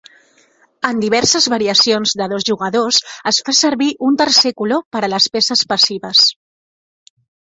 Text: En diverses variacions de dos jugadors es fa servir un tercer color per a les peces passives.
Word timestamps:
En 0.87 1.01
diverses 1.01 1.47
variacions 1.53 2.13
de 2.21 2.27
dos 2.31 2.47
jugadors 2.49 2.97
es 3.33 3.39
fa 3.49 3.55
servir 3.59 3.91
un 4.09 4.17
tercer 4.23 4.53
color 4.63 4.83
per 4.97 5.03
a 5.05 5.09
les 5.15 5.27
peces 5.37 5.63
passives. 5.75 6.25